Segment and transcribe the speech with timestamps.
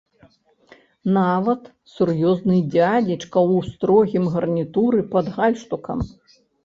[1.17, 1.61] Нават
[1.95, 5.99] сур'ёзны дзядзечка ў строгім гарнітуры пад гальштукам.